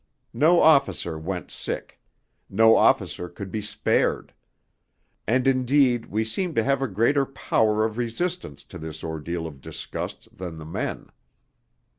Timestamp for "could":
3.29-3.51